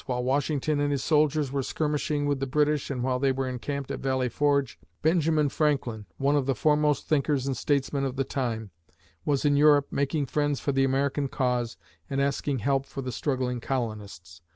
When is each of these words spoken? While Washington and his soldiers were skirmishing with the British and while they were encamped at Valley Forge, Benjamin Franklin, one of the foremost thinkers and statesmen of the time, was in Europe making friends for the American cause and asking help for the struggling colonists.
While 0.07 0.23
Washington 0.23 0.79
and 0.79 0.91
his 0.91 1.03
soldiers 1.03 1.51
were 1.51 1.61
skirmishing 1.61 2.25
with 2.25 2.39
the 2.39 2.47
British 2.47 2.89
and 2.89 3.03
while 3.03 3.19
they 3.19 3.31
were 3.31 3.47
encamped 3.47 3.91
at 3.91 3.99
Valley 3.99 4.29
Forge, 4.29 4.79
Benjamin 5.03 5.47
Franklin, 5.49 6.07
one 6.17 6.35
of 6.35 6.47
the 6.47 6.55
foremost 6.55 7.05
thinkers 7.07 7.45
and 7.45 7.55
statesmen 7.55 8.03
of 8.03 8.15
the 8.15 8.23
time, 8.23 8.71
was 9.25 9.45
in 9.45 9.55
Europe 9.55 9.89
making 9.91 10.25
friends 10.25 10.59
for 10.59 10.71
the 10.71 10.83
American 10.83 11.27
cause 11.27 11.77
and 12.09 12.19
asking 12.19 12.57
help 12.65 12.87
for 12.87 13.03
the 13.03 13.11
struggling 13.11 13.59
colonists. 13.59 14.41